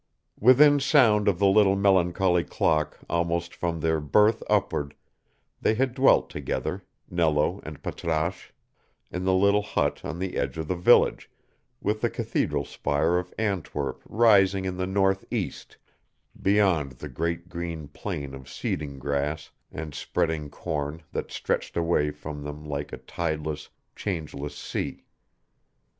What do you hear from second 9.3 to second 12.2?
little hut on the edge of the village, with the